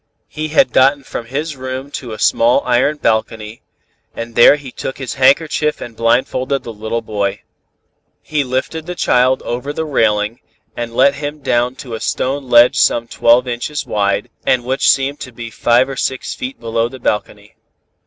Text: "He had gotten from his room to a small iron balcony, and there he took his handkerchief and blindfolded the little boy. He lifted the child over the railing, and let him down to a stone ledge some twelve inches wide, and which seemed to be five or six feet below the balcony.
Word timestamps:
"He 0.29 0.47
had 0.47 0.73
gotten 0.73 1.03
from 1.03 1.27
his 1.27 1.55
room 1.55 1.91
to 1.91 2.11
a 2.11 2.17
small 2.17 2.63
iron 2.65 2.97
balcony, 2.97 3.61
and 4.15 4.33
there 4.33 4.55
he 4.55 4.71
took 4.71 4.97
his 4.97 5.13
handkerchief 5.13 5.79
and 5.79 5.95
blindfolded 5.95 6.63
the 6.63 6.73
little 6.73 7.03
boy. 7.03 7.43
He 8.23 8.43
lifted 8.43 8.87
the 8.87 8.95
child 8.95 9.43
over 9.43 9.71
the 9.71 9.85
railing, 9.85 10.39
and 10.75 10.91
let 10.95 11.13
him 11.13 11.41
down 11.43 11.75
to 11.85 11.93
a 11.93 11.99
stone 11.99 12.49
ledge 12.49 12.79
some 12.79 13.07
twelve 13.07 13.47
inches 13.47 13.85
wide, 13.85 14.31
and 14.43 14.65
which 14.65 14.89
seemed 14.89 15.19
to 15.19 15.31
be 15.31 15.51
five 15.51 15.87
or 15.87 15.95
six 15.97 16.33
feet 16.33 16.59
below 16.59 16.89
the 16.89 16.97
balcony. 16.99 17.55